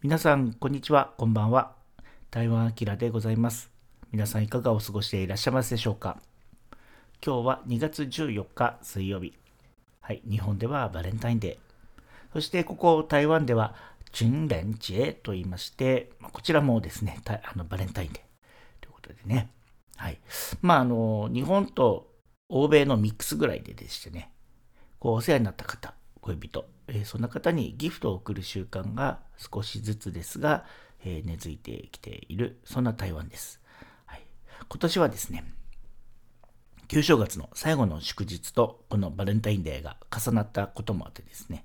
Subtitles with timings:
[0.00, 1.72] 皆さん、こんにちは、こんばんは。
[2.30, 3.68] 台湾アキラでございます。
[4.12, 6.22] 皆さん、いかがお過ごしでいらっしゃいますでしょうか
[7.20, 9.34] 今日は2月14日水曜日。
[10.00, 12.32] はい、日本ではバレンタインデー。
[12.32, 13.74] そして、ここ台湾では、
[14.12, 18.22] チュンレンチェと言いまして、こちらもですね、あのバレンタインデー
[18.80, 19.50] ということでね。
[19.96, 20.20] はい。
[20.62, 22.12] まあ、あの、日本と
[22.48, 24.30] 欧米のミックスぐらいででしてね、
[25.00, 30.64] こう、お世話になった方、恋人、えー、そんな方にギフトを贈る習慣が少しずつですが、
[31.04, 33.60] えー、根付いてきている、そんな台湾です。
[34.06, 34.22] はい、
[34.68, 35.44] 今年はですね、
[36.88, 41.64] 旧正月の最後の祝日とこのバレンタインデーが重なったこともあってですね、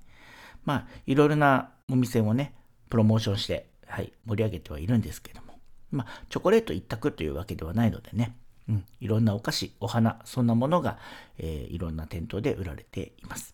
[0.64, 2.54] まあ、いろいろなお店をね、
[2.90, 5.58] プロモーションして、はい、盛り上げてはいるんですけども、
[5.90, 8.36] まあ、チョコレート一択というわけではないのでね、
[8.68, 10.98] うん、いろんなお菓子、お花、そんなものが、
[11.38, 13.53] えー、いろんな店頭で売られています。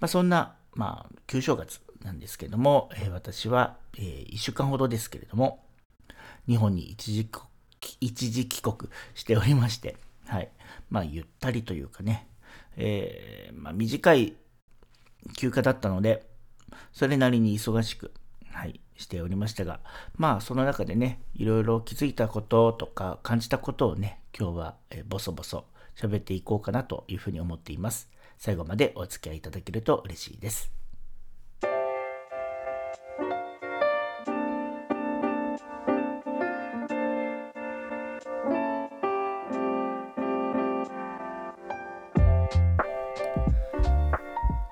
[0.00, 5.64] まあ、そんな、まあ、旧正月なんですけども、えー、私は、えー、1週間ほどですけれども、
[6.46, 7.28] 日本に一時
[8.00, 10.50] 一時帰国しておりまして、はい。
[10.90, 12.28] まあ、ゆったりというかね、
[12.76, 14.34] えー、まあ、短い
[15.36, 16.26] 休暇だったので、
[16.92, 18.12] それなりに忙しく、
[18.50, 19.80] はい、しておりましたが、
[20.16, 25.64] まあ、その中でね、いろいろ気づいたこととか感じたことをね、今日は、えー、ボソボソ
[25.96, 28.10] 喋っていこうかなというふうに思っています。
[28.38, 30.72] 最後までお付き合いいただけると嬉しいです。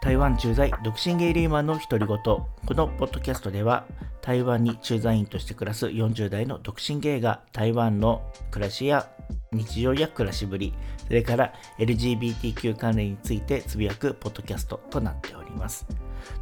[0.05, 2.19] 台湾駐在独身ゲイリーマンの独り言。
[2.19, 3.87] このポッドキャストでは、
[4.21, 9.11] 台湾に駐在員として暮らす40代の独身ゲイが台湾の暮らしや
[9.55, 10.75] 日常や暮らしぶり、
[11.07, 15.87] それから LGBTQ 関連についてつぶやくポッドキャストとなっております。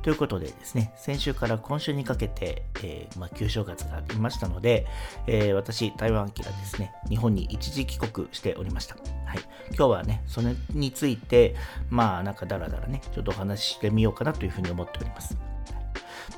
[0.02, 4.86] ということでですね、先週から今週にかけて、えー、まあ、旧正月がありましたので、
[5.26, 8.94] えー、私、台湾機がですね、日本に一時帰国しておりました。
[8.94, 9.40] はい。
[9.70, 11.56] 今日はね、それについて、
[11.90, 15.36] まあ、なんかだらだらね、ちょっとお話ししてみようかなというふうに思っております。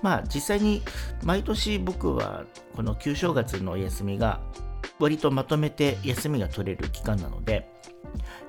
[0.03, 0.83] まあ実際に
[1.23, 2.45] 毎年僕は
[2.77, 4.41] この旧正月のお休みが
[4.99, 7.69] 割とまとめて休みが取れる期間なので、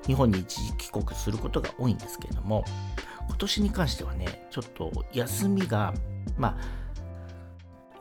[0.06, 2.64] 日本に一時帰国することが多いんですけれども、
[3.28, 5.94] 今年に関してはね、ちょっと休みが、
[6.36, 6.86] まあ、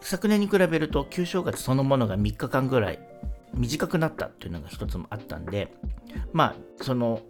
[0.01, 2.99] 昨年に比べると旧正月そのものが3日間ぐらい
[3.55, 5.73] 短くなったというのが一つもあったんで、
[6.31, 7.21] まあ、その、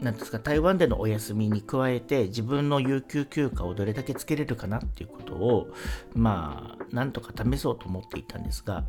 [0.00, 5.68] なんですか、台湾でのお休みに加えて自分の有給休暇をどれだけつけれるかなっていうことを、
[6.14, 8.84] まあ、なんとか試そうと思っていたんですが、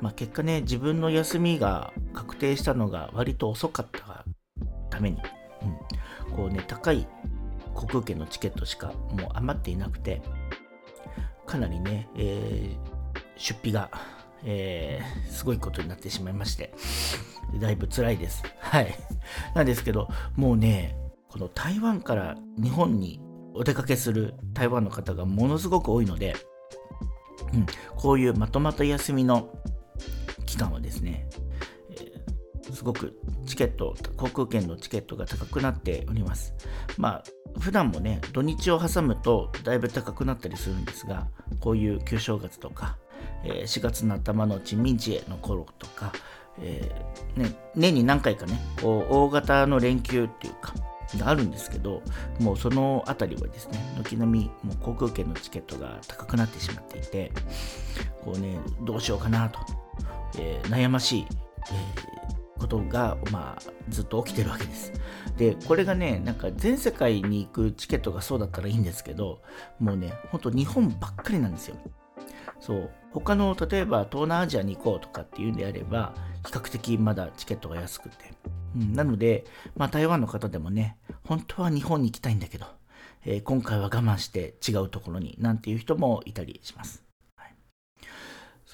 [0.00, 4.24] まあ、結果ね、自分の休みが確定したのが割と遅かった
[4.90, 5.18] ために、
[6.28, 7.06] うん、こうね、高い
[7.74, 10.22] 航空券のチケットしかもう余っていなくて、
[11.46, 12.76] かなりね、えー、
[13.36, 13.90] 出費が、
[14.44, 16.72] えー、すごいことになってしまいまして、
[17.60, 18.42] だいぶ辛いです。
[18.60, 18.94] はい。
[19.54, 20.96] なんですけど、もうね、
[21.28, 23.20] この台湾から日本に
[23.54, 26.34] お出かけする台湾の方がものすごく多いので、
[27.52, 29.48] うん、こういうまとまった休みの
[32.86, 36.54] ごくチケット、航空券のチケットが高くなっております。
[36.96, 37.24] まあ、
[37.60, 41.28] 普段もね、土日を挟むとだいぶ高くなったりするんですが、
[41.60, 42.96] こういう旧正月とか、
[43.44, 46.12] え、4月の頭のチンミンチエの頃とか、
[46.58, 50.74] えー、ね、年に何回かね、こう大型の連休っていうか、
[51.18, 52.02] があるんですけど、
[52.40, 57.32] もうそのあたりはですね、軒並みもう航空券のチケットが高くなってしまっていて、
[58.24, 59.60] こうね、どうしようかなと
[60.38, 61.26] えー、悩ましい、
[61.70, 64.92] えー、ことが、まあ、ずっと起きてるわけです。
[65.36, 69.42] で、これがね、なんか全世界に行くチケットがそうだったらいいんですけど、
[69.78, 71.76] もうね、ほんと日本ばっかりなんですよ。
[72.60, 72.90] そう。
[73.12, 76.14] 他の、例えば東南アジアに行こうとかっていうんであれば、
[76.46, 78.16] 比較的まだチケットが安くて。
[78.74, 79.44] うん、なので、
[79.76, 82.66] まあ台湾の方でもね、本当は日本に行きたいんだけど、
[83.24, 87.06] えー、今回は我慢して違うところになんていう人もいたりします。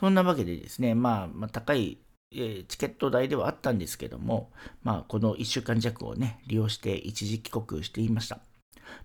[0.02, 1.98] そんなわけでですね、まあ、まあ、高い、
[2.34, 4.50] えチケット代ではあったんですけども、
[4.82, 8.40] まあ、この1週間弱をね、利用して一時帰国していました。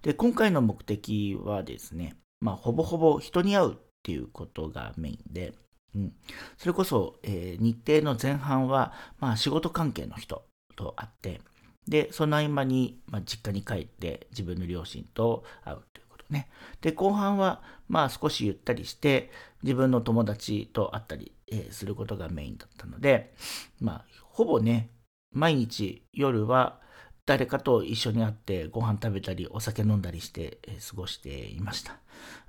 [0.01, 5.53] で、今回の目的はですね、まあ、ほぼほぼ人に会うっていうことがメインで、
[5.95, 6.13] うん、
[6.57, 10.43] それこそ、えー、日程の前半は、まあ、仕事関係の人
[10.75, 11.41] と会って、
[11.87, 16.49] で、その合間に、まあ、実家に帰って自分の両親と会うということね。
[16.81, 19.31] で、後半は、まあ少しゆったりして、
[19.63, 23.33] 自分の友達と会ったり、えー、することがメインだったので、
[23.79, 24.89] まあ、ほぼね、
[25.33, 26.79] 毎日夜は
[27.25, 31.97] 誰かと一緒に会ってご飯食べたりお酒飲んだりして、えー、過ごしていました。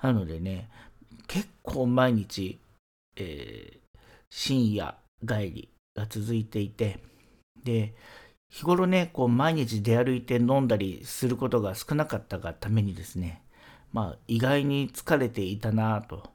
[0.03, 0.71] なのでね、
[1.27, 2.61] 結構毎日、
[3.17, 3.99] えー、
[4.31, 4.97] 深夜
[5.27, 7.01] 帰りが続いていて、
[7.65, 7.95] で、
[8.51, 13.43] 日頃ね、こう毎日出歩いて飲んだりすることが少なかったがためにですね、
[13.93, 16.31] まあ意外に疲れていたなと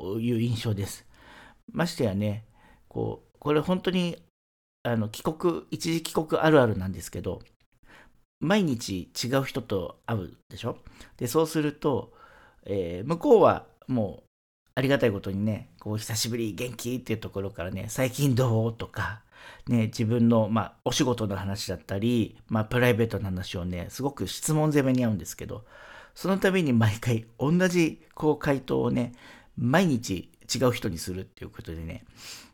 [0.00, 1.06] いう印象です。
[1.72, 2.44] ましてやね、
[2.88, 4.16] こう、これ本当に
[4.82, 7.42] あの帰国、一時帰国あるあるなんですけど、
[8.40, 10.78] 毎日違う人と会うでしょ？
[11.16, 12.12] で、そうすると、
[12.64, 14.28] えー、向こうはもう
[14.74, 18.72] ありがたいことにね、こう久しぶり元気っていうところからね、最近どう？
[18.72, 19.22] とか、
[19.66, 25.64] ね、自分の、まあ、お仕事の話だったり、まあ、プライベートの話をね、すごく質問攻めに合うんですけど、
[26.14, 29.14] その度に毎回同じこう回答をね、
[29.58, 32.04] 毎日違う人にするっていうことでね、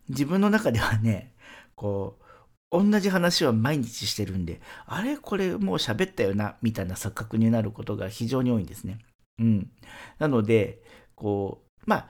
[0.08, 1.32] 自分の中ではね、
[1.74, 2.24] こう、
[2.70, 8.98] 同じ話は毎日してるんで、あれこれもう喋ったよな、みたいな錯覚になることが非常に多いんですね。
[9.38, 9.70] うん。
[10.18, 10.82] なので、
[11.14, 12.08] こう、まあ、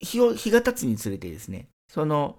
[0.00, 2.38] 日を、日が経つにつれてですね、その、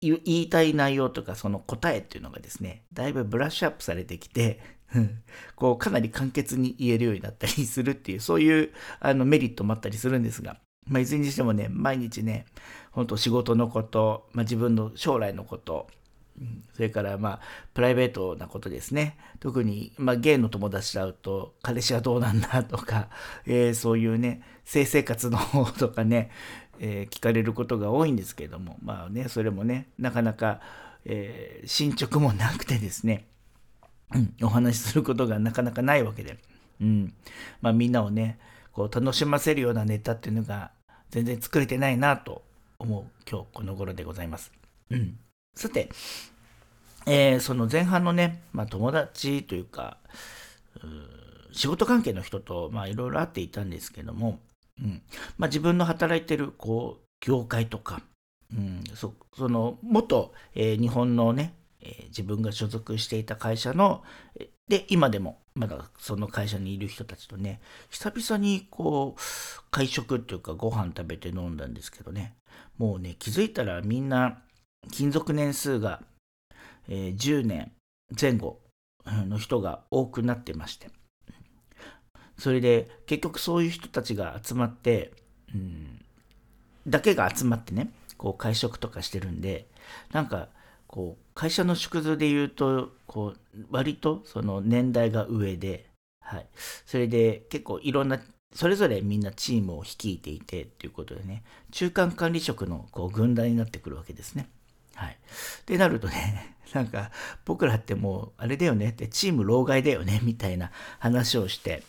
[0.00, 4.60] 言いたい内容とかその答えっていうのがですね、だいぶブラッシュアップされてきて、
[5.56, 12.46] こうかなり簡潔に言えるようになったりするっていう、そういうあのメリットもあったりするんですが、まあ、いずれにしてもね、毎日ね、
[12.90, 15.88] 本当仕事のこと、まあ、自分の将来のこと、
[16.74, 17.40] それからまあ
[17.74, 19.16] プライベートなことですね。
[19.40, 23.08] 特にまあゲイの友達と会うと彼氏はどうなんだとか、
[23.46, 26.30] えー、そういうね、性生活の方とかね、
[26.78, 30.60] えー、聞かれることが多いんですけども、まあね、それもね、なかなか、
[31.04, 33.26] えー、進捗もなくてですね、
[34.14, 36.38] うん、お話しすることがなかなかないわけで、
[36.80, 37.14] うん、
[37.60, 38.38] まあみんなをね、
[38.72, 40.70] こう楽しませるようなネタっていうのが
[41.10, 42.42] 全然作れてないなと
[42.78, 44.52] 思う今日この頃でございます。
[44.90, 45.18] うん。
[45.54, 45.90] さて、
[47.06, 49.98] えー、その前半のね、まあ、友達というか、
[50.76, 54.40] う仕事関係の人といろいろ会っていたんですけども、
[54.80, 55.02] うん。
[55.36, 58.00] まあ、自分の働いてるこう業界とか、
[58.52, 64.04] うん、そその元、えー、日本のね、え、自分が所属していた会社の、
[64.68, 69.20] で、今でもまだその会社にいる人たちとね、久々にこう、
[69.70, 72.36] 会食っていうかご飯食べて飲んだんですけどね、
[72.78, 74.38] もうね、気づいたらみんな
[74.90, 76.02] 勤続年数が、
[76.88, 77.72] え、10年
[78.18, 78.60] 前後
[79.04, 80.90] の人が多くなってまして、
[82.38, 85.12] それで結局そういう人たちが集まって、
[85.54, 86.04] うん、
[86.86, 89.66] だけが集まってね、こう会食とかしてるんで、
[90.12, 90.48] なんか
[90.92, 95.86] こう会社の縮図で言うと、こう割とその年代が上で、
[96.20, 96.46] はい、
[96.84, 98.20] それで結構いろんな
[98.54, 104.50] それぞれみんなチームを率いていてっていうことでね、中間管理職のこう軍団になってくるわけですね。
[104.94, 105.16] はい。
[105.64, 107.10] でなるとね、 なんか
[107.46, 111.82] 僕らってもうあれだよねってチーム老害だよねみたいな話をして、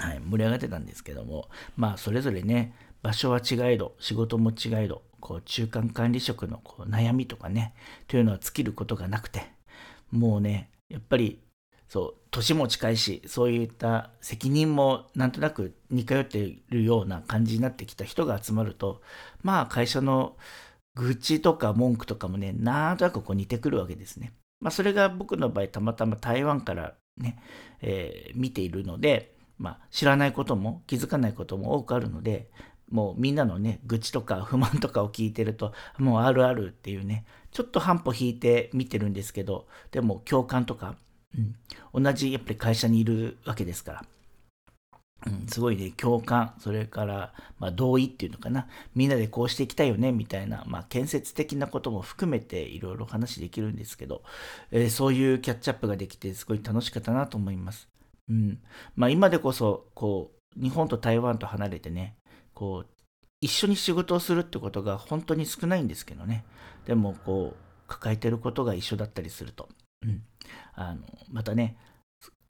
[0.00, 7.74] はい、盛り上がってたんですけども、まあそれぞれね、場所は違えど、仕事も違えど、こう中間管理職のこう悩みとかね、
[8.08, 9.42] というのは尽きることがなくて、
[10.10, 11.42] もうね、やっぱり
[11.92, 19.02] そう、年も近いし、そういった責任もなんとなく似通っているような感じになってきた人が集まると、
[19.42, 20.36] まあ会社の
[20.94, 24.32] 愚痴とか文句とかもね、なんとなくこう似てくるわけですね。
[24.60, 27.36] まあ、それが僕の場合、たまたま台湾からね、
[27.82, 32.50] えー、見ているので、まあ、知らないことも気づかないことも多くあるので、
[32.92, 40.96] もうみんなのね、愚痴とか不満とかを聞いてると、もうあるあるっていうね、ちょっと半歩引いて見てるんですけど、でも共感とか、
[41.94, 44.04] うん、同じやっぱり会社にいるわけですから、
[45.26, 54.22] うん、すごいね、共感、それから、まあ、同意っていうのかな、みんなでこうしていきたいよね、みたいな、まあ、建設的なことも含めていろいろ話できるんですけど、
[54.70, 57.88] えー、そういうキャッチアップができて、すごい楽しかったなと思います。
[58.28, 58.60] うん。
[58.96, 62.16] まあ、今でこそ、こう、日本と台湾と離れてね、
[62.62, 62.90] こう、
[63.40, 66.44] 一緒に仕事をするってことが本当に少ないんですけどね。
[66.86, 69.68] でも、こう、抱えてることが一緒だったりすると、
[70.02, 70.22] うん。
[70.74, 71.00] あの、
[71.32, 71.76] またね、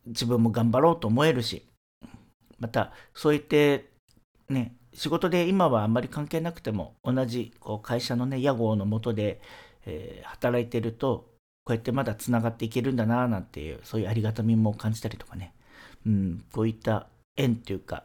[0.04, 1.66] 自分も頑張ろうと思えるし、
[2.58, 3.90] またそう言って
[4.48, 9.40] ね仕事で今はあんまり関係なくても同じこう会社のね屋号のもとで、
[9.84, 11.26] えー、働いてると
[11.64, 15.54] こうやってまだつながっていけるんだななんていうそういうありがたみも感じたりとかね、
[16.06, 18.04] うん、こういった縁っていうか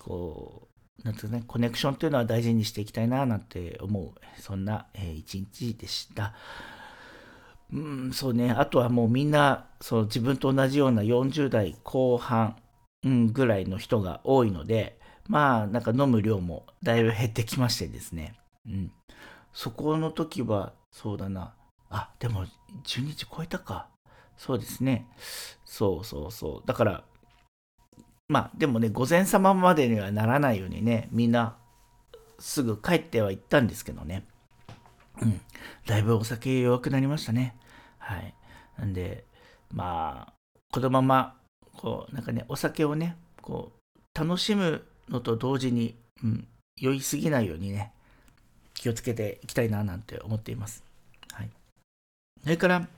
[0.00, 6.34] こうなんねコネクションというのは大事にしていきたいななんて思うそんな、えー、一日でした。
[7.72, 8.52] うん、そうね。
[8.52, 12.56] あとはもうみんな、そう自分と同じような40代後半
[13.04, 14.98] うん、ぐらいの人が多いので、
[15.28, 18.34] まあ、なんか飲む量もだいぶ減ってきましてですね。
[18.66, 18.92] うん。
[19.52, 21.54] そこの時は、そうだな。
[21.90, 22.46] あ、でも、
[22.84, 23.88] 10日超えたか。
[24.36, 25.06] そうですね。
[25.64, 26.66] そうそうそう。
[26.66, 27.04] だから、
[28.28, 31.56] まあでもね、午前様までにはならないようにね、みんな
[32.38, 34.24] すぐ帰ってはいったんですけどね。
[35.20, 35.40] うん。
[35.86, 37.56] だいぶお酒弱くなりましたね。
[37.98, 38.34] はい。
[38.78, 39.24] なんで、
[39.72, 40.32] まあ、
[40.72, 41.36] このまま、
[41.76, 47.92] こう、なんかね、お酒をね、こう、楽しむのと同時に、うん、酔いすぎないようにね、
[48.74, 50.82] 気をつけていきたいななんて思っています。
[51.32, 51.50] はい。
[52.42, 52.88] それから、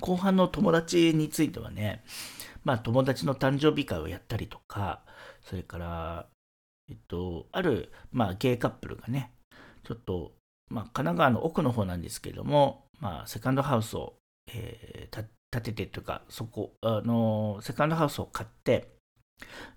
[0.00, 2.02] 後半の友達についてはね、
[2.66, 5.04] まあ友達の誕生日会をやったりとか、
[5.40, 6.26] それから、
[6.90, 9.30] えっと、ある、まあゲイカップルがね、
[9.84, 10.32] ちょっと、
[10.68, 14.14] まあ神奈川の奥の方なんですけども、まあセカンドハウスを、
[14.52, 18.96] えー、建ててというか、そこ、あの、セカンドハウスを買って、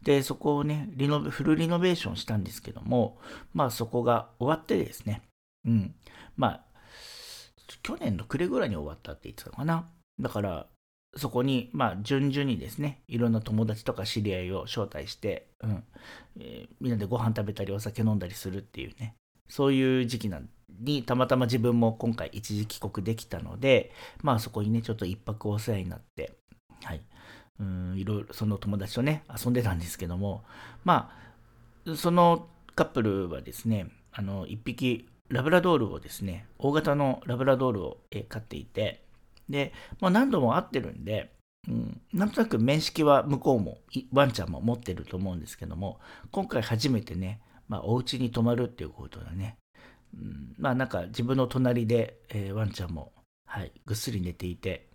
[0.01, 3.19] で、そこをね、リノフルリノベーションしたんですけども、
[3.53, 5.21] まあそこが終わってですね、
[5.63, 5.93] うん、
[6.35, 6.65] まあ、
[7.83, 9.87] 去年の暮れぐらいに終わったって言ってたのかな。
[10.19, 10.65] だから、
[11.15, 15.83] そこに、まあ、順々にですね、いろんな友達とか知り合いを招待して、うん。
[16.39, 19.15] えー、みんなでご飯食べたりお酒飲んだりするっていうね、
[19.47, 20.49] そういう時期なん
[20.79, 26.37] に、たまたま自分も今回一時帰国できたので、まあそこにね、ちょっと一泊お世話になって、
[26.83, 27.01] はい、
[27.59, 30.43] うんいろいろその友達とね、遊んでたんですけども、
[30.83, 31.11] ま
[31.85, 37.97] あ、そのカップルはですね、あの、一匹ラブラドールをですね、大型のラブラドールを
[38.29, 39.03] 飼っていて、
[39.49, 41.31] で、まあ、何度も会ってるんで、
[41.67, 43.79] うん、なんとなく面識は向こうも、
[44.13, 45.99] ワンちゃんも持ってると思うんですけども、
[46.31, 49.57] 今回初めてね、まあ、お家に泊まるっていうことでね、
[50.13, 53.11] うん、まあなんか自分の隣で、えー、ワンちゃんも、
[53.45, 54.87] はい、ぐっすり寝ていて、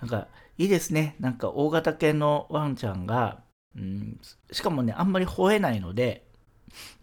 [0.00, 0.28] なんか
[0.58, 1.16] いいですね。
[1.20, 3.42] なんか大型犬のワンちゃんが、
[3.76, 6.26] うん、しかもね、あんまり吠えないので、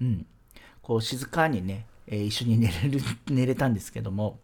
[0.01, 0.25] うん、
[0.81, 2.99] こう静かにね、えー、一緒に寝れる、
[3.29, 4.39] 寝れたんですけども、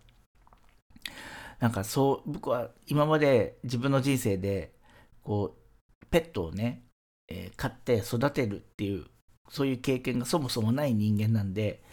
[1.59, 4.73] なんかそう、僕は今まで自分の人生で、
[5.23, 6.83] こう、ペットをね、
[7.27, 9.05] えー、飼って育てるっていう、
[9.49, 11.83] そういう経験がそもそもない人間なんで、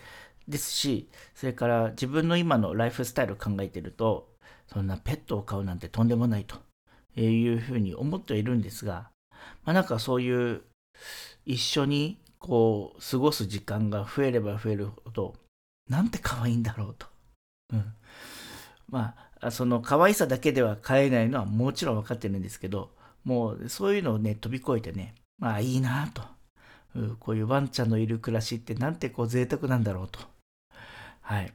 [0.48, 4.34] ですし、それから自分の今のライフスタイルを考えてると、
[4.66, 6.56] そんなペットを飼うなんてとんでもないと
[7.20, 9.10] いうふうに思ってはいるんですが、
[9.64, 10.62] まあなんかそういう
[11.44, 15.34] 一緒にこう過ごす時間が増えれば増えるほど、
[15.88, 17.06] なんて可愛いんだろうと。
[17.72, 17.94] うん。
[18.88, 22.90] まあ、その可愛さだけでは飼えないのはもちろん分かってるんですけど、
[23.24, 26.22] もうそういうのをね、飛び越えてね、まあいいなと。
[27.18, 30.20] こういうワンちゃんのいる暮らしってなんてこう贅沢なんだろうと。
[31.20, 31.52] はい。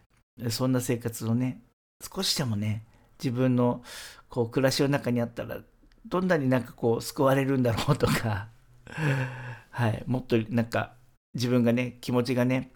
[0.49, 1.61] そんな生活をね、
[2.01, 2.83] 少しでもね、
[3.23, 3.83] 自分の
[4.29, 5.59] こう暮らしの中にあったら、
[6.05, 8.49] どんなになんかこう救われるんだろうとか、
[9.71, 10.03] はい。
[10.07, 10.93] もっとなんか
[11.33, 12.71] 自分がね、気持ちがね、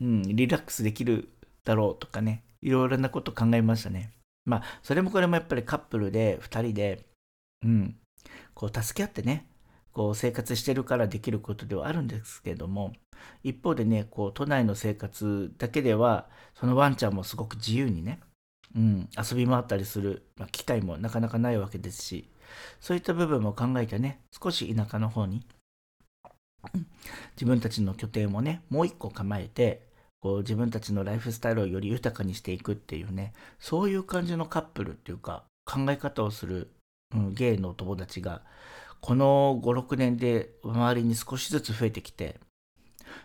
[0.00, 1.28] うん、リラックスできる
[1.64, 4.12] だろうとかね、いろいろなこと考えましたね。
[4.48, 7.04] まあ、それもこれもやっぱりカップルで2人で、
[7.62, 7.96] うん、
[8.54, 9.46] こう助け合ってね、
[9.92, 12.94] こう生活してるからできることではあるんですけども、
[13.44, 18.20] 一方でね、こう都内の生活だけでは、そのワンちゃんもすごく自由にね、
[18.74, 22.30] うん、遊び回ったりする、まあ、機会もなかなかないわけですし、
[22.80, 25.44] そういった部分も考えてね、少し田舎の方に、
[27.36, 29.87] 自分たちの拠点をね、もう一個構えて、
[30.20, 36.70] こう自分たちのライフスタイルをより豊かにしていくっていうね、そういう感じのカップルっていうか、考え方をする、
[37.14, 38.42] うん、ゲイの友達が、
[39.00, 42.40] この5、6年で周りに少しずつ増えてきて、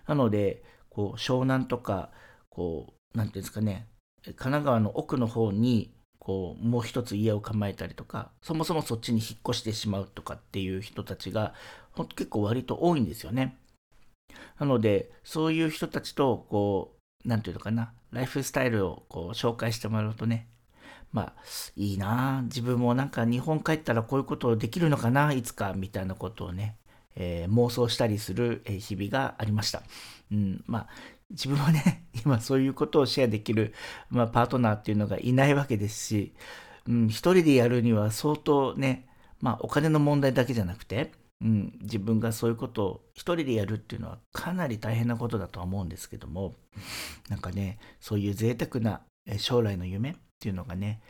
[0.08, 2.12] なので、こう湘南とか、
[2.50, 3.88] こう、なんていうんですかね、
[4.24, 11.54] 神奈川の奥の方に、こう、もう一つ家を構えたりとか、そもそもそっちに引っ越してしまうとかっていう人たちが、
[12.16, 13.58] 結構割と多いんですよね。
[14.60, 20.48] なので、そういう人たちと、こう、なんていうのかな、ライフスタイルをこう紹介してもらうとね、
[21.12, 21.34] まあ、
[21.76, 26.78] いいな自分もなんか日本帰ったらこういうことできるのかないつか、みたいなことをね、
[27.16, 29.84] えー、妄想したりする日々がありました。
[30.32, 30.88] うん、まあ、
[31.30, 33.74] 自分はね、 今そういうことをシェアできる、
[34.10, 36.34] まあ、パートナーっていうのがいないわけですし、
[36.88, 39.08] うん、一人でやるには相当ね、
[39.40, 41.12] まあ、お金の問題だけじゃなくて、
[41.44, 46.56] うん、自分がそういうことを一人でやるっていうのはかなり大変なことだとは思うんですけども、
[47.30, 49.02] なんかね、そういう贅沢な
[49.38, 51.02] 将来の夢っていうのがね、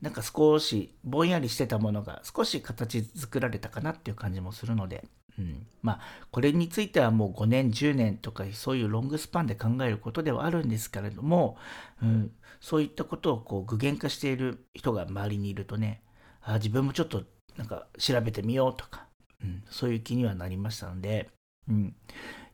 [0.00, 5.06] なんか少しぼんやりしてたものが少し形作られたかなっていう感じもするので、
[5.38, 6.00] うん、まあ
[6.30, 11.56] これについてはもう5年10年とかそういうロングスパンで考えることではあるんですけれども、
[12.02, 16.02] うん、そういったことをこう具現化している人が周りにいるとね
[16.42, 17.22] あ自分もちょっと
[17.56, 19.06] なんか調べてみようとか、
[19.44, 21.30] ん、そういう気にはなりましたので、
[21.68, 21.94] うん、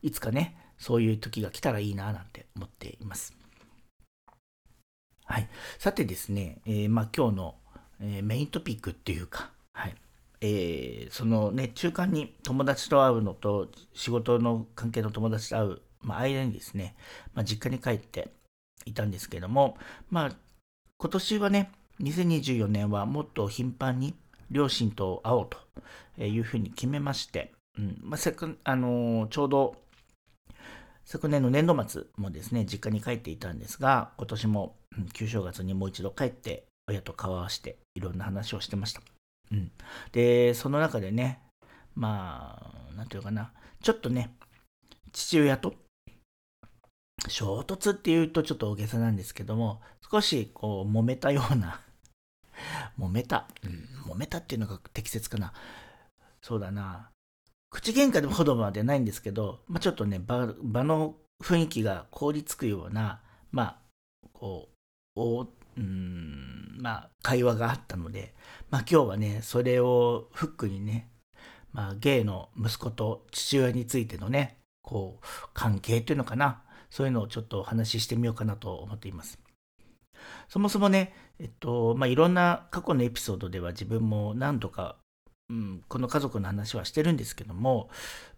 [0.03, 3.37] いつかねそういう時が来たらいいななんて思っています。
[5.25, 7.55] はい、さてですね、えー、まあ、今日の、
[8.01, 9.95] えー、メイントピックっていうか、はい
[10.41, 16.97] えー、そのね、中間に友達と会うのと、仕事の関係の友達と会う、まあ、間にですね、
[17.35, 18.31] まあ、実家に帰って
[18.87, 19.77] いたんですけども、
[20.09, 20.31] まあ、
[20.97, 21.71] 今年はね、
[22.01, 24.15] 2024年はもっと頻繁に
[24.51, 25.49] 両親と会おう
[26.17, 29.77] というふうに決めまして、うんまあ、せくあのー、ちょうど
[31.11, 34.77] 昨年の年度末もですね、実家に帰っていたんですが、今年も、
[35.13, 39.03] 旧正月にもう一度帰って親と顔合わせていろんな話をしてました。
[39.51, 39.73] うん、
[40.13, 41.41] で、その中でね、
[41.97, 42.61] ま
[42.93, 43.51] あ、なんていうかな、
[43.83, 44.37] ちょっとね、
[45.13, 45.75] 父親と
[47.27, 51.81] 衝突っていうとちょっと大げさなんですけども、少しこう揉めたような
[52.99, 55.53] 揉めた、うん、揉めたっていうのが適切かな。
[56.43, 57.11] そうだな。
[57.71, 63.21] 口喧嘩でほどまでないんですけど、まあ、ちょっとね場、場の雰囲気が凍りつくような、
[63.53, 63.79] まあ、
[64.33, 64.69] こ
[65.17, 68.35] う、おうん、まあ、会話があったので、
[68.71, 71.11] まあ、今日はね、それをフックにね、
[71.73, 79.39] まあ、ゲイの息子と父親についてのね、こう、関係っていうのかな、そういうのをちょっとお話ししてみようかなと思っています。
[80.49, 84.97] そもそもね、えっと、まあ、いろんな過去のエピソードでは自分も何度か、
[85.49, 87.89] うん、この家族の話はしてるんですけども、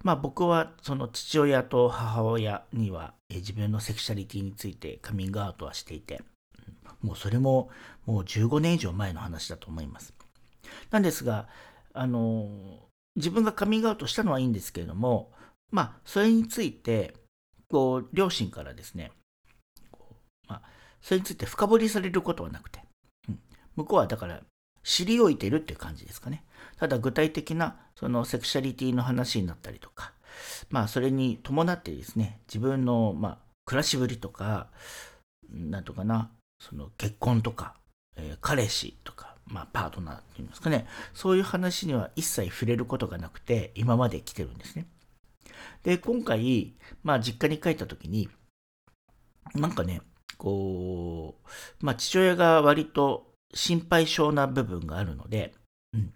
[0.04, 6.23] まあ、僕はその父親と母親には、え自分のセクシャリティについてカミングアウトはしていて、
[7.02, 7.71] もうそれも
[8.06, 10.14] もう15年以上前の話だと思います。
[10.92, 11.49] なんですが、
[11.92, 12.49] あの、
[13.16, 15.32] 自分がカミングアウトしたのはいいんですけれども、
[15.73, 17.14] まあ、それについて、
[17.68, 19.11] こう、両親からですね、
[20.47, 20.62] まあ、
[21.00, 22.80] それについて深掘りされることはなくて、
[23.76, 24.41] 向こうはだから
[24.83, 26.45] 知りおいてるっていう感じですかね。
[26.76, 30.12] ただ具体的なそのセクシャリティの話になったりとか、
[30.71, 34.69] まあそれに伴ってですね、自分のまあ暮らしぶりとか、
[35.50, 37.75] なんとかな、その結婚とか、
[38.17, 44.87] えー、彼氏とか、まあパートナーっていうんですかね、そういう話には一切触れることがなくて、今まで来てるんですね。
[45.83, 46.75] で、今回、
[47.05, 48.29] まあ実家に帰った時に、
[49.55, 50.00] なんかね、
[50.38, 51.37] こ
[51.80, 55.54] う、まあ父親が割と心配性な部分があるので、
[55.95, 56.12] うん。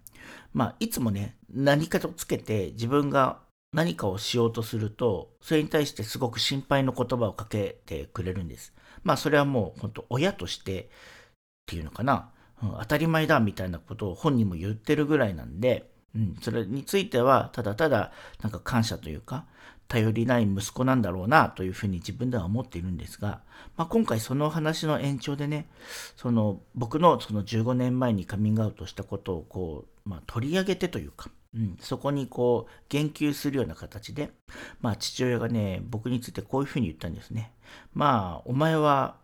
[0.53, 3.39] まあいつもね、何かとつけて自分が
[3.73, 8.73] 何かをしようとすると、それに対してすごく心配の言葉をかけてくれるんです。
[9.03, 10.85] まあそれはもう本当親としてっ
[11.67, 12.29] ていうのかな、
[12.63, 19.45] うん、当たり前だみたいなことを本人も言ってるぐらいなんで、うん、それについてはただただなんか感謝というか
[19.87, 23.41] 頼りない息子なんだろうなというふうに自分では思っているんですが、
[23.75, 25.67] まあ、今回その話の延長でね
[26.15, 34.31] その僕のその15年前にカミングアウトしたことをこう、まあ、取り上げてというか、うん、そこにこう言及するような形で、
[34.81, 37.53] まあ、父親がね僕についてこういうふうに言ったんですね。
[37.93, 39.15] まあお前は、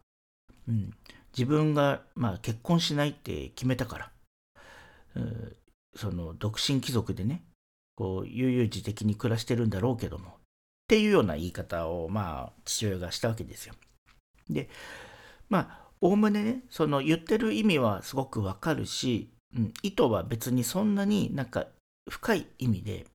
[0.67, 0.91] うん、
[1.38, 4.12] 自分が、まあ、結婚しないって決めたから、
[5.15, 5.56] うん
[5.95, 7.43] その独身貴族でね、
[7.95, 10.38] こう悠々自適に暮らしてるんだろうけども、
[10.93, 13.73] っていうような言い方を、まあ、父親がしたわけですよ。
[14.47, 14.69] で、
[15.49, 21.65] まあ、おおむねね、その言ってる意味はすごくわかるし、うん、意図は別にそんなになんか
[22.08, 23.08] 深い意味で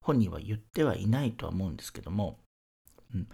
[0.00, 2.38] 本人は言ってはいないとは思うんですけども、
[3.14, 3.28] うん、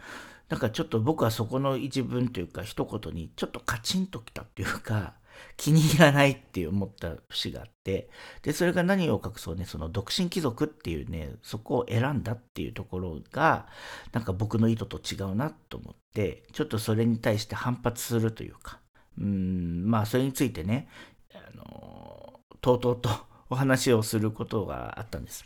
[0.48, 5.14] なんかちょっと僕はそこの一文というか一言にちょっとカチンときたっていうか、
[5.56, 8.08] 気に入らないって思った節があって、
[8.42, 13.66] で、それが何を隠そうね、その独身貴族っていうね、そこを選んだっていうところが、
[14.12, 18.80] なんか僕の意図と違うなと思って、ちょっとそれに対して反発するというか、
[19.18, 20.88] うん、まあそれについてね、
[21.34, 23.10] あの、とうとうと
[23.48, 25.44] お話をすることがあったんです。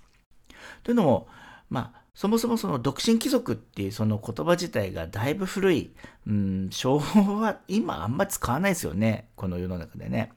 [0.83, 1.29] というのも、
[1.71, 5.91] まあ、そもそもその独身貴族っていうその言葉自体がだいぶ古い、
[6.27, 9.31] うん、昭和、今あんまり使わないですよね。
[9.37, 10.33] この世の中でね。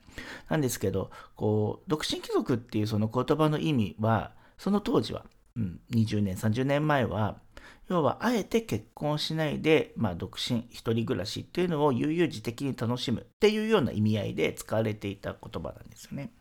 [0.47, 5.25] なんですけど、こう、独身貴族っていうその言葉の意味は、その当時は、
[5.57, 7.37] うん、20年、30年前は、
[7.89, 16.31] 要はあえて結婚しないで、まあ、独身、一人暮らしっていうのを悠々自適に楽しむっていうような意味合いで使われていた言葉なんですよね。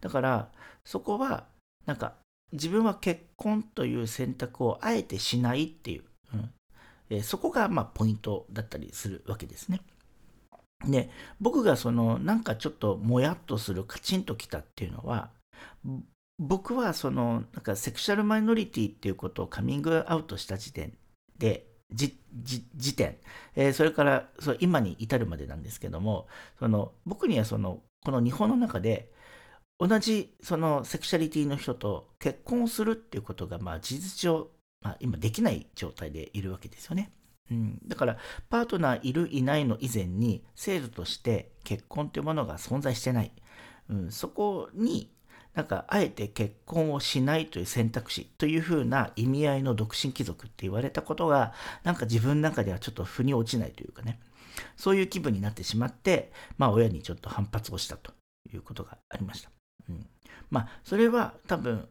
[0.00, 0.48] だから、
[0.84, 1.46] そこは、
[1.84, 2.14] なんか、
[2.52, 6.50] 自分は結婚という選択をあえてしないっていう、うん。
[7.10, 9.80] えそこがまあポイントだったりするわけですね。
[10.86, 15.30] で僕がそのなんかちょっともやっとするカチンときたっていうのは
[16.38, 20.92] 僕はそのなんかセクシャルマイノリティっていうことをカミングアウトした時点
[21.36, 22.16] で時
[22.96, 23.16] 点、
[23.56, 29.10] えー、それからそ今に至るまでなんですけどもその僕にはそのこの日本の中で
[29.78, 34.48] 同じそのセクシャリティの人と結婚をするっていうことが、まあ、事実上、
[34.82, 37.12] まあ、今できない状態でいるわけですよね。
[37.50, 38.18] うん、だから
[38.50, 43.32] パートナーいるいないの以前に制度として結婚というものが存在してない、
[43.88, 45.10] うん、そこに
[45.54, 54.20] なんかあえて結婚をしないという選択肢というふうな意味合いの独身貴族って言われたことがなんか自分の中ではちょっと腑に落ちないというかね
[54.76, 58.12] そういう気分になってしまってまあ親にちょっと反発をしたと
[58.52, 59.57] いうことがありました。
[59.88, 60.06] うん、
[60.50, 61.88] まあそれは多分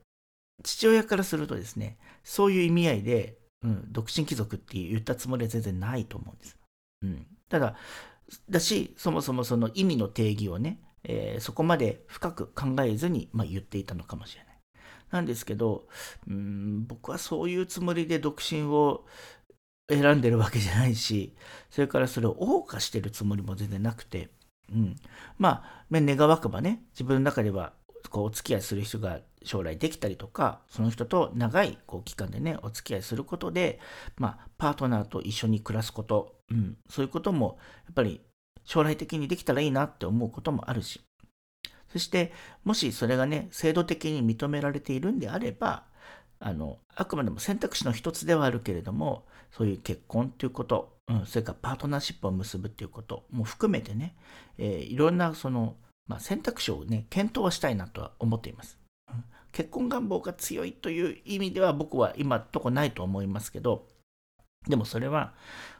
[0.63, 6.57] 父親からするとですねそういう意味合いで、うん、独身貴族って言ったつもりは全然ないと思うんです。
[7.03, 7.75] うん、ただ
[8.49, 10.79] だしそもそもその意味の定義をね
[11.09, 14.57] えー、そこまで深く考えずに、まあ、言っていたのかもしれない。
[15.09, 15.87] なんですけど、
[16.27, 19.05] うん僕はそういうつもりで独身を
[19.89, 21.33] 選んでるわけじゃないし、
[21.69, 24.29] それからそれを謳歌してるつもりも全然なくて、
[24.69, 24.95] うん、
[25.37, 27.71] まあ、願わくばね、自分の中では
[28.09, 33.79] こうお付き合いする人が将来できたりとか、その人と長いこう期間でね、お付き合いすることで、
[34.17, 38.21] まあ、パートナーと一緒に暮らすこと、うん、そういうこともやっぱり
[38.63, 41.01] 将来的にできたらいいなって思うこともあるし、
[41.89, 45.85] そして、もしそれがね、制度的に認められているんであれば、
[46.39, 54.15] あの、あくまでも選択肢の一つではあるけれども、そういう結婚ということ、うん、それからパートナーシップを結ぶっていうことも含めてね、
[54.57, 58.77] えー、いろんなその、まあ、選択肢をね、検討はしたいなとは思っています。
[59.51, 63.87] 結婚願望が強いという意味では僕は今とこないと思いますけど、
[64.67, 65.33] でもそれは、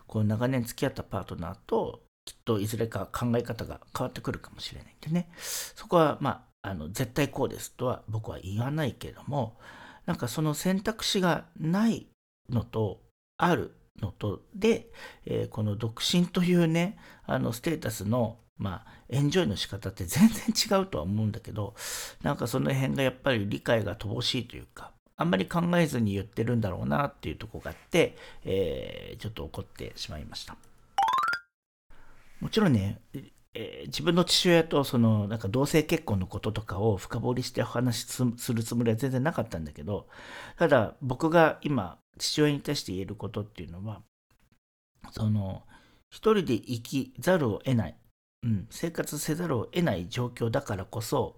[0.07, 9.57] こう長年付き合ったパートナーときっといずれか考え方が変わってくるかもしれないんでね、そこはまあ、あの絶対こうですとは僕は言わないけども、
[10.05, 12.07] なんかその選択肢がない
[12.49, 13.01] のと
[13.37, 14.87] あるのとで、
[15.25, 21.75] えー、この独身というね、あのステータスのまあ、エンジョイの仕方って全然違うとは思うんだけど、
[22.23, 28.15] なんかその辺がやっぱり理解が乏しいというか、あんまり考えずに言ってるんだろうなっていうとこがあって、
[28.45, 30.55] えー、ちょっと怒ってしまいました。
[32.39, 33.01] もちろんね、
[33.55, 40.07] えー、自分の父親とそのなんか同性結婚のこととかを深掘りしてお話しするつもりは全然なかったんだけど
[40.59, 44.03] ただ僕が今父親に対して言えることっていうのは
[45.11, 45.63] その
[46.09, 47.97] 一人で生きざるを得ない、
[48.43, 51.36] うん、生活せざるを得ない状況だからこそ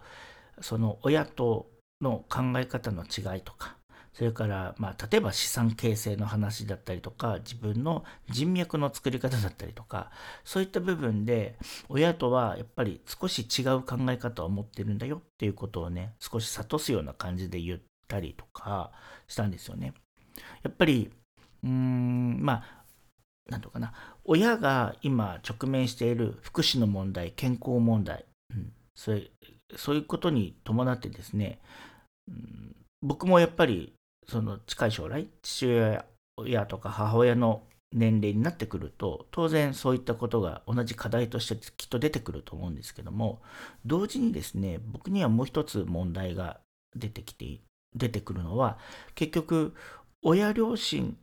[0.61, 1.69] その親と
[2.01, 3.79] の考え方の違いとか
[4.19, 10.11] それから、まあ、例えば資産形成の話だったりとか、自分の人脈の作り方だったりとか、
[10.43, 11.55] そういった部分で、
[11.87, 18.91] 親とはやっぱり少し違う考え方を持ってるんだよっていうことをね、少し諭すような感じで言ったりとか
[19.27, 19.93] したんですよね。
[20.63, 21.09] やっぱり、
[21.63, 22.83] うーん、まあ、
[23.49, 23.93] なんとかな、
[24.31, 29.23] 親が今直面している福祉の問題、健康問題、うん、それ
[29.75, 31.57] そういうことに伴ってですね、
[32.27, 33.91] うん、僕もやっぱり
[34.27, 35.67] その近い将来父
[36.37, 43.41] 親とか母親の年齢になってくると当然そういったことが同じ課題としてきっと出てくると思うんですけども
[43.83, 46.59] 同時にですね僕にはもう一つ問題が
[46.95, 47.61] 出てきて
[47.95, 48.77] 出てくるのは
[49.15, 49.73] 結局
[50.21, 51.17] 親両親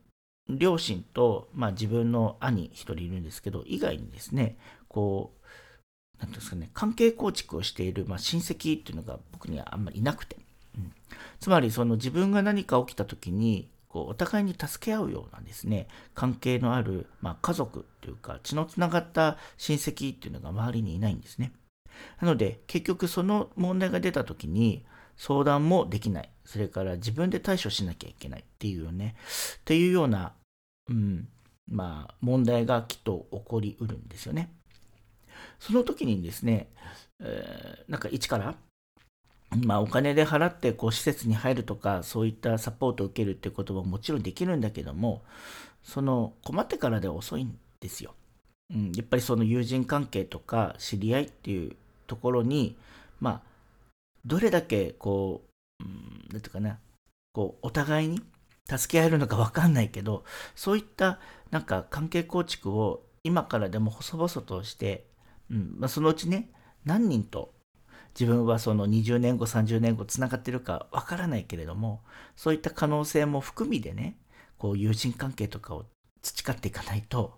[0.49, 4.57] 両親と、まあ、自分の兄一人いるんですけど以外にですね
[4.87, 5.47] こう
[6.19, 10.37] 何ですかね関係構築をしている、まあ、親戚っていうのが僕にはあんまりいなくて。
[11.39, 21.51] つまりその自分が何か起きた時にこうお互いに助け合うようなですね関係のある、まあ、家族というか血のつながった親戚っていうのが周りにいないんですね。
[22.21, 26.29] なので結局その問題が出た時に相談もできない。
[26.45, 29.15] それから自分で対処しなきゃいけないっていうね
[29.55, 30.33] っていうような、
[30.89, 31.27] うん
[31.69, 34.49] まあ、問題がきっと起こりうるんですよね。
[35.59, 36.69] その時にですね、
[37.19, 38.55] えー、なんか一から
[39.63, 45.23] まあ、お金で払ってこう施設に入るとかそういったサポートを受けるっていうことももちろんできるんだけども
[45.83, 48.13] その困ってからで遅いんですよ。
[48.73, 51.75] うん、やっぱりその友人関係とか知り合いっていう
[52.07, 52.75] ところに
[53.21, 53.41] まあ
[54.25, 55.43] どれだけこ
[55.79, 56.77] う、うん、なんていうかな
[57.31, 58.21] こうお互いに
[58.69, 60.23] 助け合えるのか分かんないけど
[60.55, 61.19] そういった
[61.51, 65.05] なんか関係構築を今からでも細々として、
[65.49, 66.49] うんまあ、そのうちね
[66.85, 67.53] 何人と
[68.19, 72.01] 自分はその20年後30年後つながってるかわからないけれども
[72.35, 74.17] そういった可能性も含みでね
[74.57, 75.85] こう友人関係とかを
[76.21, 77.37] 培っていかないと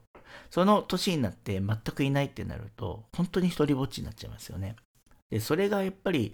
[0.49, 4.75] その年になって全くいないってなると本当に一人ぼっちになっちゃいますよね。
[5.29, 6.33] でそれがやっぱり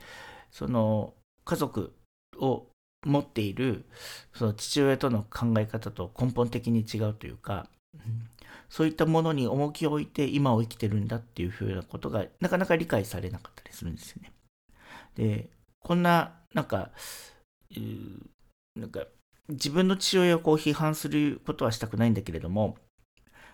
[0.51, 1.93] その家族
[2.37, 2.67] を
[3.05, 3.85] 持っている
[4.33, 8.27] その父親との考え方と根本的に違うというか、うん、
[8.69, 14.33] そういったものに重きを置いて今を生きてるんだっていうふうなことがなかなか理解されなかったりするんですよね。
[15.15, 16.91] で、こんな、なんか、
[18.75, 19.05] なんか、
[19.47, 22.77] 自分の父親をこう批判することはしたくないんだけれども、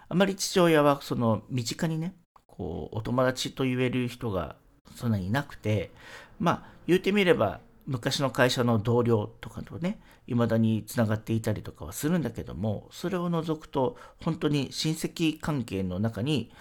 [0.10, 2.16] あまり父親はその身近にね、
[2.48, 4.56] こう、お友達と言える人が
[4.96, 5.92] そんなにいなくて、
[6.40, 16.52] まあ、言うてみれば、昔の会社の同僚とかとね未だにつながっていたりとかはするんだけどもそれを除くと本当に親戚関係の中に、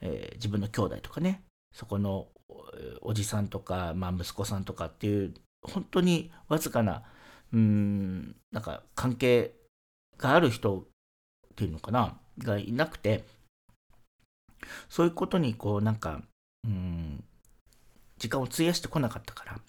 [0.00, 1.42] えー、自分の兄弟とかね
[1.74, 2.28] そこの
[3.02, 7.02] おじさんとか、まあ、息子さんとかっていう本当にわずかな
[7.52, 9.54] うんなんか関係
[10.18, 10.84] がある人っ
[11.56, 13.24] ていうのかながいなくて
[14.88, 16.22] そういうことにこうなんか
[16.64, 17.24] うん
[18.18, 19.60] 時間を費やしてこなかったから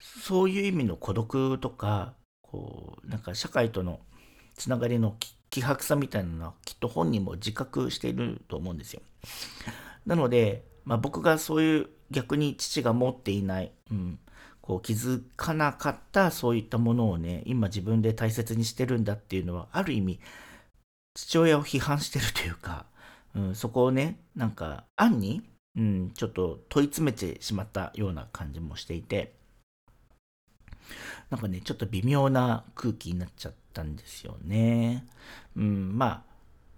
[0.00, 4.00] そういう意味の孤独とかこうなんか社会との
[4.56, 5.16] つながりの
[5.50, 9.02] 希薄さみたいなのはきっと本人も自覚していると思うんですよ。
[10.06, 14.18] なので、まあ、僕がそういう逆に父が持っていない、うん、
[14.60, 20.20] こう気づかなかったそういったものをね今自分で大切にしてるんだっていうのはある意味
[21.14, 22.86] 父親を批判してるというか、
[23.34, 25.42] うん、そこをねなんか暗に、
[25.76, 29.34] うん、ちょっと問い詰めてしまったような感じもしていて
[31.30, 35.06] なんかねちょっと微妙な空気になっちゃったんですよね。
[35.56, 36.24] うん、ま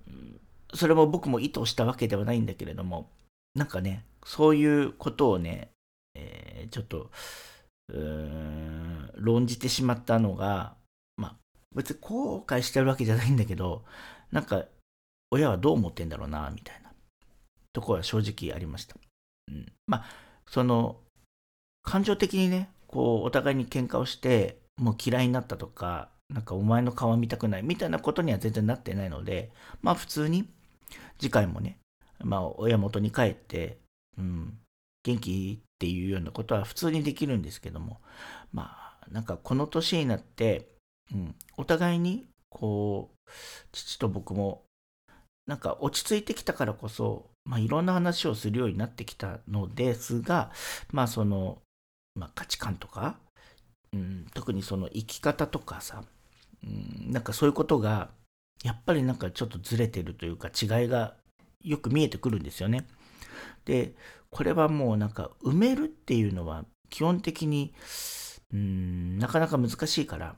[0.08, 3.08] あそれも僕も意図したわけではないんだけれども
[3.54, 5.70] なんかねそういうことをね、
[6.14, 7.10] えー、ちょっと
[9.16, 10.74] 論じてしまったのが
[11.16, 11.36] まあ
[11.74, 13.84] 別に後悔してるわけじゃないんだけど
[14.30, 14.64] なんか
[15.30, 16.92] 親はどう思ってんだろうなみたいな
[17.72, 18.96] ところは正直ありました。
[19.48, 20.04] うん、まあ
[20.46, 20.96] その
[21.82, 29.50] 感情的にねこうお互いに喧嘩をしてもう嫌いになったとかなんかお前の顔見たくないみたいなことには全然なってないので
[29.80, 30.48] まあ普通に
[31.18, 31.78] 次回もね
[32.22, 33.78] まあ親元に帰って
[34.18, 34.58] うん
[35.04, 38.00] 元気っていうようなことは普通にできるんですけども
[38.52, 40.68] まあなんかこの年になって、
[41.12, 43.30] うん、お互いにこう
[43.72, 44.62] 父と僕も
[45.46, 50.52] なんか落ち着いてきたからこそ、まあ、いろんな話をするようになってきたのですが
[50.92, 51.61] まあその、
[52.14, 53.18] まあ、価値観とか、
[53.92, 56.02] うん、特にその生き方とかさ、
[56.64, 58.10] うん、なんかそういうことが
[58.64, 61.14] やっぱりなんかちょっとずれてるというか違いが
[61.62, 62.86] よく見えてくるんですよね。
[63.64, 63.94] で
[64.30, 67.74] これはもうなんか埋めるっていうのは基本的に
[68.52, 70.36] うんなかなか難しいから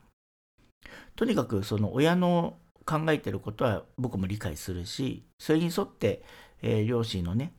[1.16, 2.56] とにかくその親の
[2.86, 6.22] 考えてることは僕も理解するしそれに沿って、
[6.62, 7.52] えー、両親のね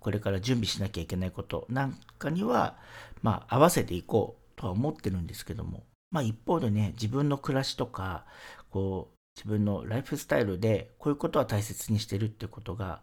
[0.00, 2.76] これから準備しなきゃいけないことなんかには
[3.24, 5.84] まあ合わせていこうとは思ってるんですけども。
[6.10, 8.24] まあ一方でね自分の暮らしとか
[8.70, 13.00] こう自分のライフスタイルでこういうことは大切にしてるってことが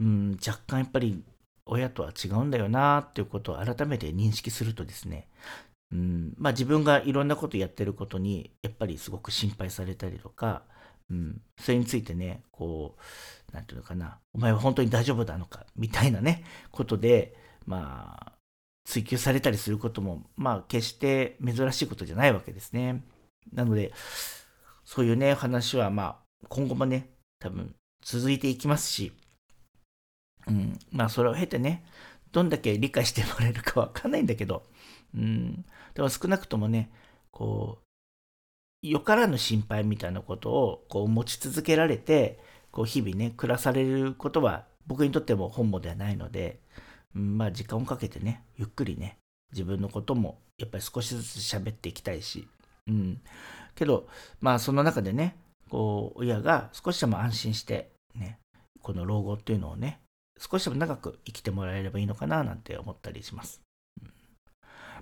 [0.00, 1.22] うん若干やっぱり
[1.66, 5.28] 親とは違うんだよなっていうことを改めて認識するとですね、
[5.92, 10.62] うんまあ、自分がいろんなことやってることにやっぱりすごく心配されたりとか、
[11.10, 18.39] うん、それについてねこう何て言うのかなお前は本当に大丈夫なのかみたいなねことでまあ
[18.84, 23.02] 追求されたりすることもまあ決して珍しいことじゃないわけですね。
[23.52, 23.92] なので
[24.84, 26.02] そういうね話はま
[26.42, 29.12] あ今後もね多分続いていきますし
[30.46, 31.84] うん、まあそれを経てね、
[32.32, 34.64] どんだけ理解してもらえるかわかんないんだけど、
[35.14, 35.64] うん、
[35.94, 36.90] でも少なくともね、
[37.30, 37.78] こ
[38.82, 42.40] う、よからぬ心配みたいなことをこう持ち続けられて、
[42.70, 46.60] こう日々ね、暮らされることは僕にとっても本望ではないので、
[47.12, 49.18] まあ時間をかけてね、ゆっくりね、
[49.52, 52.48] 自分のこともやっぱり少しずつ喋っていきたいし、
[52.86, 53.20] うん。
[53.74, 54.08] けど、
[54.40, 55.36] まあその中でね、
[55.68, 58.38] こう、親が少しでも安心して、ね、
[58.80, 60.00] この老後っていうのをね、
[60.40, 63.60] 少しでも長く生きてもらえればいいのかななんて思ったりします。
[64.02, 64.12] うん、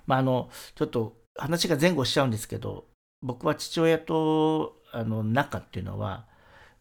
[0.05, 2.85] まああのちょっと話が前後しちゃうんですけど
[3.21, 6.25] 僕は父親とあの仲っていうのは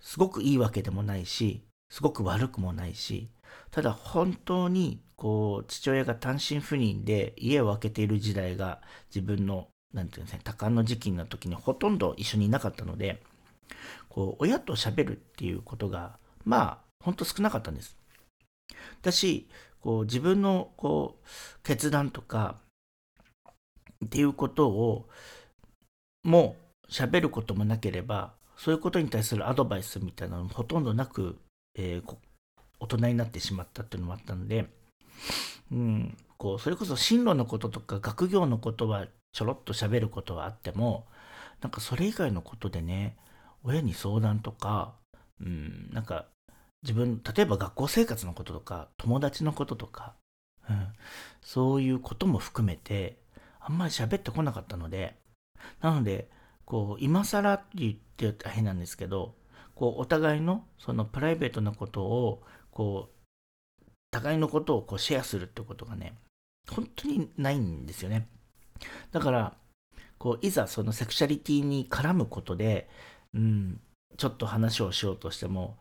[0.00, 3.28] すごくいいわけでもないしすごく悪くもないし
[3.70, 8.80] ただ本当にこう父親が単身赴任で家を空けている時代が
[9.14, 13.22] 自分の何て言うんですね多感の時期の時にほとんど一緒にいなかったので
[14.08, 17.96] こう親と喋るっていうことがまあほんと少なかったんです。
[19.02, 19.48] だし
[19.80, 21.26] こう自分のこう
[21.62, 22.56] 決断とか
[24.04, 25.08] っていうことを
[26.24, 26.56] も
[26.88, 31.38] う喋ることもなければそういうことに対するアドバイスみたいなのもほとんどなく、
[31.76, 32.16] えー、
[32.80, 34.66] 大人になってしまったっていうのもあったので、
[35.72, 41.06] うん、こうそれこそ進路のこととか学業のことはちょろっと喋ることはあっても
[41.60, 43.16] なんかそれ以外のことでね
[43.64, 44.94] 親に相談とか、
[45.40, 46.26] うん、なんか
[46.82, 50.14] 自分例えば学校生活のこととか友達のこととか、
[50.70, 50.86] うん、
[51.42, 53.18] そういうことも含めて
[53.60, 55.16] あんまり喋ってこなかったので
[55.82, 56.30] なので
[56.64, 59.34] こう今更って言って大変なんですけど
[59.74, 62.42] こうお互いのそのプライベートなことを
[62.78, 66.14] こう互いのことをこうシェアするってことがね
[66.70, 68.28] 本当にないんですよね。
[69.10, 69.54] だから
[70.16, 72.88] こういざそのセクシャリティに絡むことで、
[73.34, 73.80] うん、
[74.16, 75.76] ちょっと話をしようとしても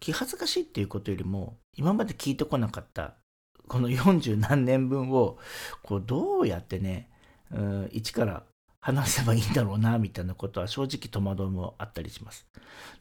[0.00, 3.14] 気恥ずかしいっていうことよりも今まで聞いてこなかった
[3.68, 5.38] この40何年分を
[5.84, 7.10] こうどうやってね、
[7.52, 8.42] うん、一から
[8.80, 12.48] 話せばいいんだろうなみたいなことは正直戸惑いもあったりします。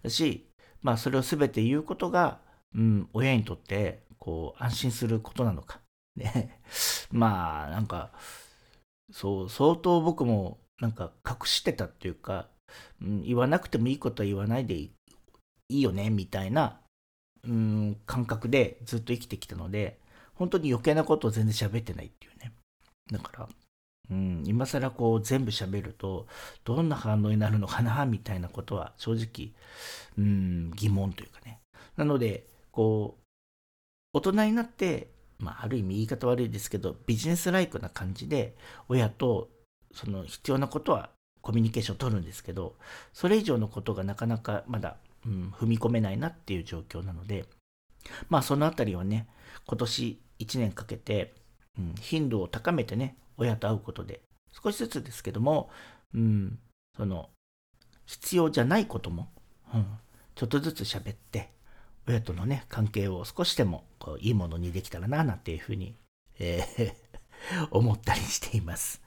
[0.03, 0.45] だし、
[0.83, 5.79] まあそれを全て言うことが、うん、親にとってこう安心することなのか。
[6.15, 6.60] ね。
[7.12, 8.12] まあなんか、
[9.12, 12.47] そう、相当僕もなんか隠してたっていうか、
[13.01, 14.91] うん、言わなくてもいいことは言わないでい
[15.69, 16.79] いよねみたいな、
[17.43, 19.99] うん、感覚でずっと生きてきたので、
[20.36, 22.53] 本当に余計なことを全然喋ってないっていうね。
[23.12, 23.49] だから、
[24.12, 26.27] うん、今更こう全部喋ると
[26.63, 29.53] どんな反応になるのかなみたいなことは正直、
[30.17, 31.60] うん、疑問というかね。
[31.95, 32.47] なので、
[32.80, 33.22] こう、
[34.13, 38.56] 大人になって、まあ、ある意味言い方悪いですけど、ビジネスライクな感じで、
[38.88, 39.50] 親と
[39.94, 41.10] その必要なことは
[41.42, 42.78] コミュニケーションを取るんですけど、
[43.12, 47.48] それ以上のことがなかなかまだ、うん、踏み込めないなっていう状況なので、
[48.30, 49.28] まあそのあたりはね、
[49.68, 51.34] 今年1年かけて、
[51.78, 54.22] うん、頻度を高めてね、親と会うことで、
[54.63, 55.70] 少しずつですけども、
[56.13, 56.60] うん、
[56.96, 57.30] その、
[58.06, 59.28] 必要じゃないことも、
[59.74, 59.86] うん、
[60.36, 61.59] ちょっとずつ喋って、
[62.10, 65.95] 親とのね、関係を少しでもこういいものにできたらな、なんていうふうに、
[66.39, 67.10] えー
[67.72, 69.02] 思ったりしています。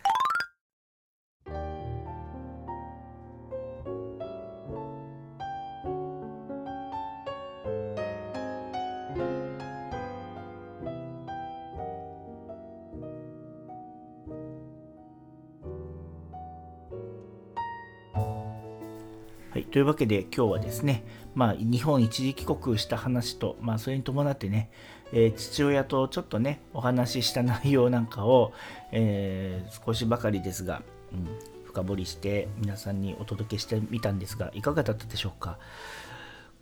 [19.52, 24.70] はい、というわけで今日はですね、まあ、日本一時帰国した話と、まあ、それに伴ってね、
[25.12, 28.54] えー、父親とちょっとね、お話しした内容なんかを、
[28.92, 30.80] えー、少しばかりですが、
[31.12, 31.28] うん、
[31.66, 35.58] 深掘りして皆さんにお届けしてみたんですが、いかがだったでしょうか？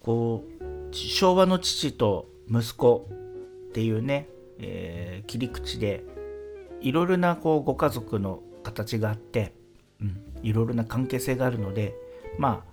[0.03, 3.09] こう、昭和の父と息子
[3.69, 4.27] っていうね、
[4.59, 6.03] えー、切り口で、
[6.81, 9.55] いろいろなこうご家族の形があって、
[10.01, 11.95] うん、いろいろな関係性があるので、
[12.39, 12.71] まあ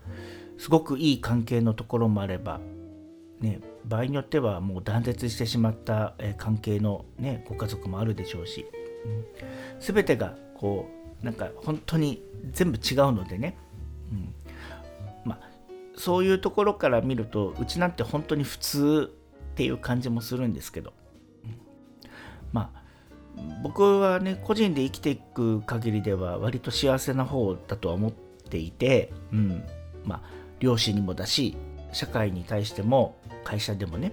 [0.58, 2.60] すごくいい関係のところもあれば、
[3.40, 8.66] ね、場合によってはもう断絶してしまった関係の、ね、ご家族もあるでしょうし、
[9.06, 9.26] うん、
[9.80, 10.90] 全てがこ
[11.22, 13.58] うなんか本当に全部違うのでね、
[14.12, 14.34] うん
[15.26, 15.50] まあ、
[15.96, 19.14] そういうところから見るとうちなんて本当に普通
[19.52, 20.94] っていう感じもするんですけど、
[21.44, 21.60] うん、
[22.52, 22.88] まあ
[23.62, 29.64] 僕はね個人で生きていく限りでは割と幸せな方だとは思ってていて、うん、
[30.06, 30.22] まあ
[30.60, 31.56] 両親にもだし
[31.94, 34.12] 社会に対しても会社でもね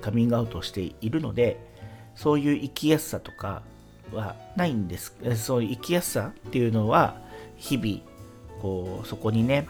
[0.00, 1.58] カミングアウトをしているので
[2.14, 3.62] そういう生きやすさとか
[4.12, 5.14] はないんです。
[5.36, 7.16] そういう生きやすさっていうのは
[7.56, 8.00] 日々
[8.60, 9.66] こうそこにね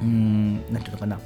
[0.00, 1.20] うん何ていうのかな。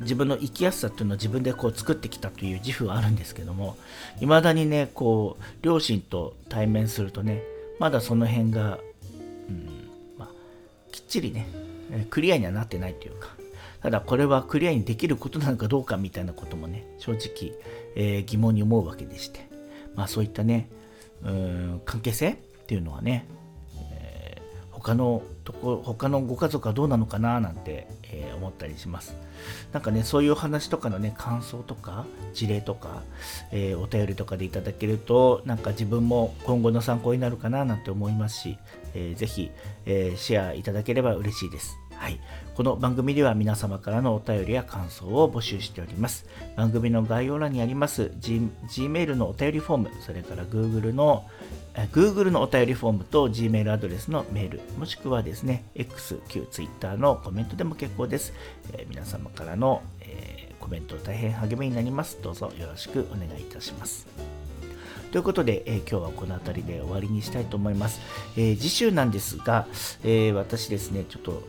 [0.00, 3.76] 自分の生きやすさっていうのを自分でこう作ってきたという自負はあるんですけども
[4.20, 7.42] いまだにねこう両親と対面するとね
[7.78, 8.78] まだその辺が
[10.18, 10.28] まあ
[10.92, 11.46] きっちりね、
[12.10, 13.28] クリアにはなってないというか、
[13.82, 17.52] ただこれはクリアにできることなのかどうかみたいなこともね、正直、
[17.96, 19.48] えー、疑問に思うわけでして、
[19.94, 20.68] まあそういったね、
[21.22, 22.36] うん関係性っ
[22.66, 23.26] ていうのはね、
[23.92, 29.16] えー、他のとこ他のご家族はどうなのかななんて、えー、思ったりします。
[29.72, 33.02] なんかね、そういう話とかのね、感想とか、事例とか、
[33.50, 38.58] えー、お便りとかでいただけると、なんか自分も今後の参考になるかななんて思いますし、
[38.94, 39.50] えー、ぜひ、
[39.86, 41.76] えー、シェアいただければ嬉しいです。
[41.94, 42.20] はい。
[42.60, 46.26] この番組では皆様からのお便りや感想を募集しております。
[46.56, 51.24] 番組の概要欄にあります G Gmail のお便りフォーム、それから Google の
[51.90, 58.34] Google のお便りフォームと Gmail アドレスのメール、もしくはですね、X、旧 Twitter のコメントでも結構です。
[58.74, 62.18] えー、皆様からの、えー、コメント大変励みになります。
[62.20, 64.06] どうぞよろしくお願いいたします。
[65.12, 68.02] ということで、えー、今日はこの辺りで終わりにしたいと思います。
[68.36, 69.66] えー、次週なんですが、
[70.04, 71.42] えー、私ですね、ちょっと、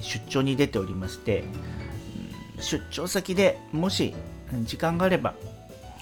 [0.00, 1.44] 出張に出ておりまして、
[2.60, 4.14] 出張先でもし
[4.64, 5.34] 時間があれば、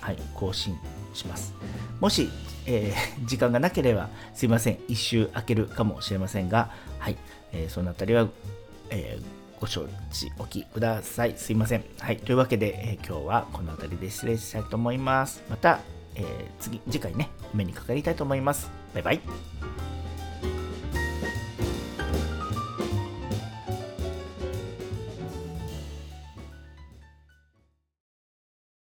[0.00, 0.76] はい、更新
[1.14, 1.54] します。
[2.00, 2.28] もし、
[2.66, 2.94] え
[3.26, 7.16] 時間がなければ、すいません、一周空けるかもしれませんが、はい、
[7.52, 8.28] えその辺りは、
[8.90, 9.18] え
[9.60, 11.34] ご承知おきください。
[11.36, 11.84] すいません。
[11.98, 12.18] はい。
[12.18, 15.42] というわけで、え今日はこの辺りで失礼したいと思います。
[15.50, 15.80] また、
[16.14, 16.24] え、
[16.60, 18.70] 次、次回ね、お目にかかりたいと思います。
[18.94, 19.20] バイバイ。